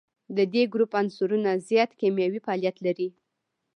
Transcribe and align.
د 0.37 0.39
دې 0.53 0.63
ګروپ 0.73 0.91
عنصرونه 0.99 1.51
زیات 1.69 1.91
کیمیاوي 1.99 2.39
فعالیت 2.45 2.77
لري. 2.85 3.09